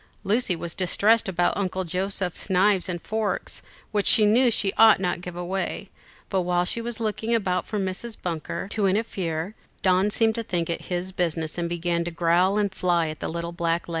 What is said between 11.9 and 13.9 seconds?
to growl and fly at the little black legs.